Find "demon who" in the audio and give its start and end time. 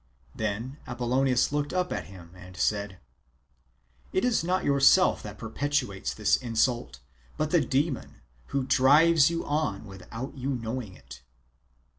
7.61-8.63